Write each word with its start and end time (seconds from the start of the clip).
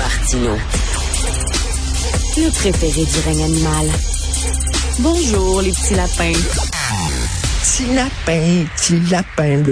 Martino. 0.00 0.56
Le 2.38 2.50
préféré 2.52 3.04
du 3.04 3.20
règne 3.26 3.44
animal. 3.44 3.86
Bonjour, 5.00 5.60
les 5.60 5.72
petits 5.72 5.94
lapins. 5.94 6.32
Petit 7.60 7.94
lapin, 7.94 8.64
petit 8.76 8.98
lapin. 9.10 9.62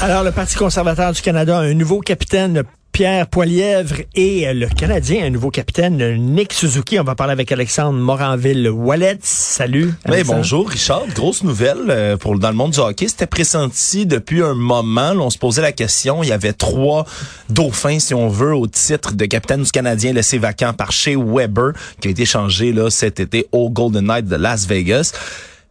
Alors, 0.00 0.22
le 0.22 0.30
Parti 0.30 0.54
conservateur 0.54 1.10
du 1.10 1.20
Canada 1.20 1.58
a 1.58 1.62
un 1.62 1.74
nouveau 1.74 1.98
capitaine, 1.98 2.62
Pierre 2.94 3.26
Poilièvre, 3.26 3.96
et 4.14 4.54
le 4.54 4.68
Canadien, 4.68 5.24
un 5.24 5.30
nouveau 5.30 5.50
capitaine, 5.50 6.14
Nick 6.16 6.52
Suzuki. 6.52 7.00
On 7.00 7.02
va 7.02 7.16
parler 7.16 7.32
avec 7.32 7.50
Alexandre 7.50 7.98
Moranville-Wallet. 7.98 9.18
Salut. 9.20 9.92
Oui, 10.08 10.22
bonjour, 10.24 10.68
Richard. 10.68 11.02
Grosse 11.12 11.42
nouvelle 11.42 11.86
euh, 11.88 12.16
pour 12.16 12.38
dans 12.38 12.50
le 12.50 12.54
monde 12.54 12.70
du 12.70 12.78
hockey. 12.78 13.08
C'était 13.08 13.26
pressenti 13.26 14.06
depuis 14.06 14.44
un 14.44 14.54
moment. 14.54 15.12
Là, 15.12 15.18
on 15.18 15.30
se 15.30 15.38
posait 15.38 15.60
la 15.60 15.72
question. 15.72 16.22
Il 16.22 16.28
y 16.28 16.32
avait 16.32 16.52
trois 16.52 17.04
dauphins, 17.50 17.98
si 17.98 18.14
on 18.14 18.28
veut, 18.28 18.54
au 18.54 18.68
titre 18.68 19.14
de 19.14 19.24
capitaine 19.24 19.64
du 19.64 19.72
Canadien 19.72 20.12
laissé 20.12 20.38
vacant 20.38 20.72
par 20.72 20.92
Shea 20.92 21.16
Weber, 21.16 21.72
qui 22.00 22.06
a 22.06 22.10
été 22.12 22.24
changé 22.24 22.72
là, 22.72 22.90
cet 22.90 23.18
été 23.18 23.48
au 23.50 23.70
Golden 23.70 24.06
Knight 24.06 24.26
de 24.26 24.36
Las 24.36 24.68
Vegas. 24.68 25.12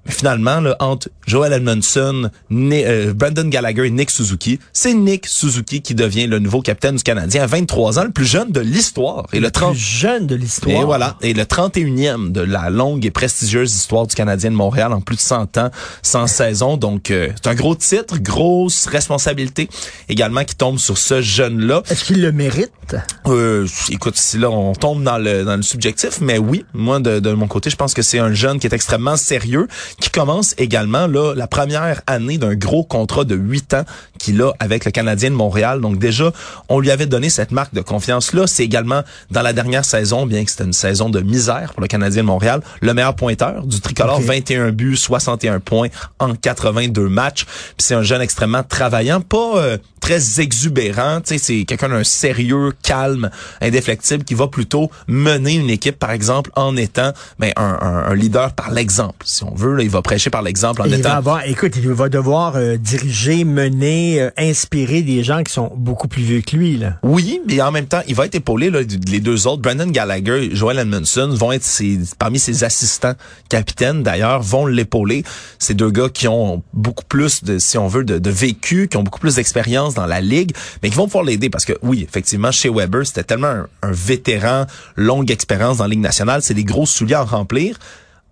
Finalement, 0.08 0.60
là, 0.60 0.76
entre 0.80 1.10
Joel 1.26 1.54
Edmondson, 1.54 2.30
euh, 2.52 3.14
Brandon 3.14 3.48
Gallagher 3.48 3.88
et 3.88 3.90
Nick 3.90 4.12
Suzuki, 4.12 4.60
c'est 4.74 4.94
Nick 4.94 5.28
Suzuki 5.28 5.82
qui 5.82 5.96
devient 5.96 6.28
le 6.28 6.40
nouveau 6.40 6.62
capitaine 6.62 6.98
du 6.98 7.04
Canadien 7.04 7.44
à 7.44 7.48
23 7.48 8.00
ans, 8.00 8.04
le 8.04 8.12
plus 8.12 8.26
jeune 8.26 8.52
de 8.52 8.60
l'histoire. 8.60 9.28
Et 9.32 9.40
le, 9.40 9.50
30... 9.50 9.72
plus 9.72 9.80
jeune 9.80 10.28
de 10.28 10.36
l'histoire. 10.36 10.82
Et 10.82 10.84
voilà. 10.84 11.16
Et 11.22 11.34
le 11.34 11.44
31e 11.44 12.32
de 12.32 12.42
la 12.42 12.70
longue 12.70 13.06
et 13.06 13.12
prestigieuse 13.12 13.74
histoire 13.74 14.06
du 14.06 14.16
Canadien 14.16 14.52
de 14.52 14.56
Montréal 14.56 14.92
en 14.92 15.00
plus 15.00 15.16
de 15.16 15.22
100 15.22 15.58
ans, 15.58 15.72
100 16.02 16.28
saisons. 16.28 16.78
Donc, 16.78 17.10
euh, 17.10 17.30
c'est 17.36 17.50
un 17.50 17.56
gros 17.56 17.76
titre, 17.76 18.18
grosse 18.18 18.88
responsabilité 18.88 19.70
également 20.10 20.44
qui 20.44 20.56
tombe 20.56 20.80
sur 20.80 20.98
ce 20.98 21.22
jeune-là. 21.22 21.82
Est-ce 21.90 22.04
qu'il 22.04 22.22
le 22.22 22.32
mérite? 22.34 22.72
Euh, 23.28 23.68
écoute, 23.90 24.18
si 24.18 24.38
là, 24.38 24.50
on 24.50 24.74
tombe 24.74 25.04
dans 25.04 25.18
le, 25.18 25.44
dans 25.46 25.56
le 25.56 25.62
subjectif, 25.62 26.20
mais 26.22 26.38
oui, 26.38 26.66
moi, 26.74 27.00
de, 27.00 27.20
de 27.20 27.32
mon 27.32 27.48
côté, 27.48 27.70
je 27.70 27.76
pense 27.76 27.94
que 27.94 28.02
c'est 28.02 28.20
un 28.20 28.34
jeune 28.34 28.60
qui 28.60 28.68
est 28.68 28.74
extrêmement 28.74 29.16
sérieux, 29.16 29.68
qui 30.00 30.10
commence 30.10 30.54
également 30.58 31.08
là 31.08 31.34
la 31.36 31.48
première 31.48 32.02
année 32.08 32.38
d'un 32.38 32.56
gros 32.56 32.84
contrat 32.84 33.24
de 33.24 33.36
huit 33.36 33.74
ans 33.74 33.84
qu'il 34.20 34.42
a 34.42 34.52
avec 34.60 34.86
le 34.86 34.92
Canadien 34.92 35.30
de 35.32 35.36
Montréal. 35.36 35.82
Donc 35.82 36.00
déjà, 36.00 36.32
on 36.70 36.80
lui 36.80 36.92
avait 36.92 37.06
donné 37.06 37.30
cette 37.30 37.52
marque 37.52 37.74
de 37.74 37.82
confiance-là. 37.82 38.48
C'est 38.48 38.64
également 38.64 39.02
dans 39.32 39.42
la 39.42 39.54
dernière 39.54 39.86
saison, 39.86 40.26
bien 40.26 40.44
que 40.46 40.52
c'était 40.52 40.64
une 40.64 40.74
saison 40.74 41.10
de 41.10 41.20
misère 41.20 41.74
pour 41.74 41.82
le 41.82 41.88
Canadien 41.88 42.24
de 42.24 42.28
Montréal, 42.28 42.62
le 42.82 42.94
meilleur 42.94 43.16
pointeur 43.16 43.66
du 43.66 43.82
tricolore, 43.82 44.22
21 44.22 44.72
buts, 44.72 44.98
61 44.98 45.60
points 45.60 45.90
en 46.20 46.36
82 46.36 47.10
matchs. 47.10 47.46
Puis 47.46 47.86
c'est 47.86 47.96
un 47.96 48.04
jeune 48.04 48.22
extrêmement 48.22 48.64
travaillant, 48.64 49.22
pas 49.22 49.58
euh, 49.58 49.78
très 50.04 50.42
exubérant. 50.42 51.22
Tu 51.22 51.30
sais, 51.30 51.38
c'est 51.38 51.64
quelqu'un 51.64 51.88
d'un 51.88 52.04
sérieux, 52.04 52.74
calme, 52.84 53.30
indéflectible, 53.62 54.26
qui 54.26 54.34
va 54.34 54.48
plutôt 54.48 54.92
mener 55.08 55.54
une 55.54 55.70
équipe, 55.70 55.98
par 55.98 56.12
exemple, 56.12 56.52
en 56.58 56.76
étant 56.76 57.14
ben, 57.40 57.54
un, 57.56 57.78
un, 57.82 58.12
un 58.12 58.14
leader 58.14 58.52
par 58.52 58.72
l'exemple. 58.72 59.24
Si 59.24 59.46
on 59.46 59.56
veut, 59.56 59.76
là, 59.76 59.84
il 59.84 59.90
va 59.90 60.02
prêcher 60.02 60.30
par 60.30 60.42
l'exemple 60.42 60.82
en 60.82 60.86
il 60.86 60.96
étant... 60.96 61.10
Va 61.10 61.16
avoir, 61.16 61.48
écoute, 61.48 61.78
il 61.78 61.88
va 61.88 62.10
devoir 62.10 62.58
euh, 62.58 62.76
diriger, 62.76 63.46
mener, 63.46 64.22
euh, 64.22 64.30
inspirer 64.38 65.04
des 65.04 65.24
gens 65.24 65.42
qui 65.42 65.54
sont 65.54 65.72
beaucoup 65.78 66.10
plus 66.10 66.24
vieux 66.24 66.42
que 66.42 66.58
lui. 66.58 66.76
Là. 66.76 66.96
Oui, 67.02 67.40
mais 67.48 67.62
en 67.62 67.72
même 67.72 67.88
temps, 67.88 68.02
il 68.06 68.16
va 68.16 68.26
être 68.26 68.36
épaulé. 68.36 68.70
Là, 68.70 68.82
les 69.08 69.22
deux 69.22 69.48
autres, 69.48 69.62
Brandon 69.62 69.88
Gallagher 69.88 70.50
et 70.52 70.56
Joel 70.56 70.80
Edmondson, 70.80 71.30
vont 71.34 71.54
être 71.54 71.64
ses, 71.64 71.98
parmi 72.20 72.40
ses 72.40 72.66
assistants 72.66 73.14
capitaines, 73.48 74.04
d'ailleurs, 74.04 74.42
vont 74.42 74.66
l'épauler. 74.66 75.24
Ces 75.60 75.76
deux 75.76 75.92
gars 75.92 76.10
qui 76.14 76.28
ont 76.28 76.62
beaucoup 76.74 77.06
plus, 77.06 77.46
de, 77.46 77.58
si 77.58 77.78
on 77.78 77.88
veut, 77.88 78.04
de, 78.04 78.20
de 78.20 78.30
vécu, 78.30 78.90
qui 78.90 78.98
ont 78.98 79.04
beaucoup 79.04 79.22
plus 79.22 79.36
d'expérience 79.36 79.93
dans 79.94 80.06
la 80.06 80.22
ligue, 80.22 80.54
mais 80.82 80.90
qui 80.90 80.96
vont 80.96 81.06
pouvoir 81.06 81.24
l'aider 81.24 81.50
parce 81.50 81.66
que, 81.66 81.74
oui, 81.82 82.06
effectivement, 82.08 82.52
chez 82.52 82.70
Weber, 82.70 83.06
c'était 83.06 83.24
tellement 83.24 83.64
un, 83.82 83.92
vétéran, 83.92 84.66
longue 84.96 85.32
expérience 85.32 85.78
dans 85.78 85.86
la 85.86 85.90
Ligue 85.90 86.00
nationale, 86.00 86.42
c'est 86.42 86.54
des 86.54 86.64
gros 86.64 86.86
souliers 86.86 87.16
à 87.16 87.24
remplir. 87.24 87.78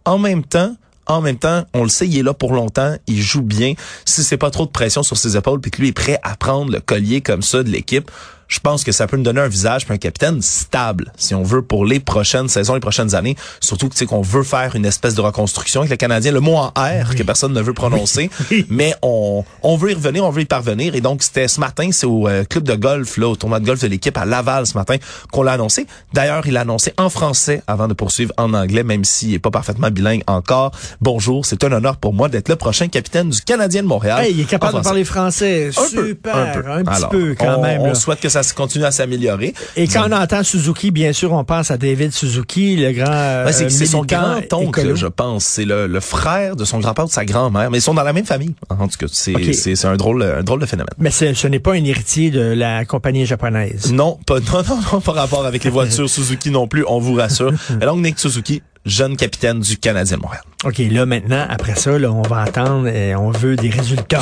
En 0.06 0.18
même 0.18 0.44
temps, 0.44 0.76
en 1.08 1.22
même 1.22 1.38
temps, 1.38 1.66
on 1.74 1.84
le 1.84 1.90
sait, 1.90 2.08
il 2.08 2.18
est 2.18 2.24
là 2.24 2.34
pour 2.34 2.54
longtemps, 2.54 2.96
il 3.08 3.22
joue 3.22 3.42
bien. 3.42 3.74
Si 4.06 4.24
c'est 4.24 4.38
pas 4.38 4.52
trop 4.52 4.66
de 4.66 4.72
pression 4.72 5.04
sur 5.04 5.18
ses 5.18 5.36
épaules, 5.36 5.60
puis 5.60 5.72
que 5.72 5.82
lui 5.82 5.90
est 5.90 5.94
prêt 5.94 6.20
à 6.24 6.36
prendre 6.36 6.72
le 6.72 6.80
collier 6.80 7.22
comme 7.22 7.42
ça 7.42 7.64
de 7.64 7.70
l'équipe, 7.70 8.10
je 8.52 8.60
pense 8.60 8.84
que 8.84 8.92
ça 8.92 9.08
peut 9.08 9.16
nous 9.16 9.24
donner 9.24 9.40
un 9.42 9.48
visage 9.48 9.86
un 9.92 9.98
capitaine 9.98 10.42
stable, 10.42 11.12
si 11.18 11.36
on 11.36 11.44
veut, 11.44 11.62
pour 11.62 11.86
les 11.86 12.00
prochaines 12.00 12.48
saisons, 12.48 12.76
les 12.76 12.80
prochaines 12.80 13.14
années. 13.14 13.36
Surtout 13.60 13.90
que, 13.90 14.06
qu'on 14.06 14.22
veut 14.22 14.44
faire 14.44 14.76
une 14.76 14.86
espèce 14.86 15.16
de 15.16 15.22
reconstruction 15.22 15.82
avec 15.82 15.92
le 15.92 15.98
Canadien. 15.98 16.32
Le 16.32 16.40
mot 16.40 16.56
en 16.56 16.68
R 16.68 17.10
oui. 17.10 17.16
que 17.18 17.24
personne 17.24 17.54
ne 17.54 17.62
veut 17.62 17.74
prononcer, 17.74 18.30
oui. 18.52 18.66
mais 18.70 18.94
on, 19.02 19.44
on 19.64 19.76
veut 19.76 19.92
y 19.92 19.94
revenir, 19.94 20.24
on 20.24 20.30
veut 20.30 20.42
y 20.42 20.46
parvenir. 20.46 20.96
Et 20.96 21.02
donc, 21.02 21.24
c'était 21.24 21.48
ce 21.48 21.60
matin, 21.60 21.90
c'est 21.92 22.06
au 22.06 22.28
euh, 22.28 22.46
club 22.46 22.64
de 22.64 22.76
golf, 22.76 23.18
là, 23.18 23.28
au 23.28 23.36
tournoi 23.36 23.60
de 23.60 23.66
golf 23.66 23.82
de 23.82 23.88
l'équipe 23.88 24.18
à 24.18 24.26
Laval 24.26 24.66
ce 24.66 24.78
matin, 24.78 24.96
qu'on 25.32 25.44
l'a 25.44 25.54
annoncé. 25.54 25.88
D'ailleurs, 26.14 26.46
il 26.48 26.54
l'a 26.54 26.62
annoncé 26.62 26.94
en 26.98 27.10
français 27.10 27.62
avant 27.68 27.88
de 27.88 27.94
poursuivre 27.94 28.34
en 28.38 28.54
anglais, 28.54 28.84
même 28.84 29.04
s'il 29.04 29.34
est 29.34 29.40
pas 29.40 29.52
parfaitement 29.52 29.90
bilingue 29.92 30.24
encore. 30.28 30.72
Bonjour, 31.02 31.46
c'est 31.46 31.64
un 31.64 31.72
honneur 31.72 31.98
pour 31.98 32.14
moi 32.14 32.30
d'être 32.30 32.48
le 32.48 32.56
prochain 32.56 32.88
capitaine 32.88 33.30
du 33.30 33.42
Canadien 33.42 33.84
de 33.84 33.88
Montréal. 33.88 34.24
Hey, 34.24 34.34
il 34.34 34.40
est 34.42 34.46
capable 34.46 34.78
de 34.78 34.84
parler 34.84 35.04
français. 35.04 35.72
Un 35.78 35.88
Super, 35.88 36.34
peu, 36.34 36.40
un, 36.40 36.62
peu. 36.62 36.72
un 36.72 36.84
petit 36.84 36.96
Alors, 36.96 37.10
peu 37.10 37.36
quand 37.38 37.58
on, 37.58 37.62
même. 37.62 37.82
On 37.82 37.94
souhaite 37.94 38.20
que 38.20 38.30
ça 38.30 38.41
continue 38.54 38.86
à 38.86 38.92
s'améliorer. 38.92 39.54
Et 39.76 39.88
quand 39.88 40.08
on 40.10 40.12
entend 40.12 40.44
Suzuki, 40.44 40.92
bien 40.92 41.14
sûr, 41.14 41.32
on 41.34 41.44
pense 41.44 41.72
à 41.72 41.78
David 41.78 42.12
Suzuki, 42.12 42.76
le 42.76 42.92
grand 42.92 43.12
euh, 43.12 43.46
ouais, 43.46 43.54
c'est 43.54 43.70
son 43.86 44.04
grand-oncle, 44.04 44.80
écolo. 44.80 44.96
je 44.96 45.08
pense. 45.08 45.46
C'est 45.46 45.66
le, 45.66 45.88
le, 45.88 46.00
frère 46.00 46.56
de 46.56 46.66
son 46.66 46.80
grand-père 46.80 47.06
ou 47.06 47.08
de 47.08 47.14
sa 47.14 47.26
grand-mère, 47.26 47.70
mais 47.72 47.78
ils 47.80 47.82
sont 47.82 47.94
dans 47.94 48.04
la 48.04 48.14
même 48.14 48.26
famille. 48.26 48.54
En 48.70 48.88
tout 48.88 48.98
cas, 48.98 49.08
c'est 49.12 49.36
okay. 49.36 49.74
un 49.86 49.96
drôle, 49.96 50.24
un 50.24 50.44
drôle 50.44 50.62
de 50.62 50.66
phénomène. 50.66 50.94
Mais 50.98 51.12
ce 51.12 51.48
n'est 51.48 51.60
pas 51.60 51.74
un 51.74 51.84
héritier 51.84 52.32
de 52.32 52.42
la 52.42 52.86
compagnie 52.86 53.26
japonaise. 53.26 53.92
Non, 53.92 54.18
pas, 54.26 54.40
non, 54.54 54.64
non, 54.68 54.80
non, 54.94 55.02
pas 55.02 55.12
rapport 55.12 55.46
avec 55.46 55.64
les 55.64 55.70
voitures 55.70 56.10
Suzuki 56.10 56.52
non 56.52 56.68
plus, 56.68 56.84
on 56.88 57.00
vous 57.00 57.14
rassure. 57.16 57.52
Donc, 57.82 58.00
Nick 58.00 58.20
Suzuki, 58.20 58.62
jeune 58.86 59.16
capitaine 59.16 59.60
du 59.60 59.78
Canadien 59.78 60.18
de 60.18 60.22
Montréal. 60.22 60.44
OK, 60.64 60.78
là, 60.78 61.06
maintenant, 61.06 61.46
après 61.50 61.76
ça, 61.76 61.98
là, 61.98 62.12
on 62.12 62.22
va 62.22 62.42
attendre 62.42 62.88
et 62.88 63.16
on 63.16 63.32
veut 63.32 63.56
des 63.56 63.70
résultats. 63.70 64.22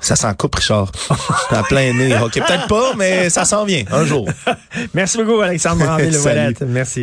Ça 0.00 0.16
s'en 0.16 0.34
coupe, 0.34 0.56
Richard. 0.56 0.90
à 1.50 1.62
plein 1.62 1.92
nez. 1.92 2.16
OK, 2.18 2.32
peut-être 2.34 2.66
pas, 2.66 2.94
mais 2.96 3.30
ça 3.30 3.44
s'en 3.44 3.64
vient 3.64 3.84
un 3.92 4.04
jour. 4.04 4.28
Merci 4.94 5.18
beaucoup, 5.18 5.40
Alexandre 5.40 5.84
Brandé, 5.84 6.10
le 6.10 6.66
Merci. 6.66 7.00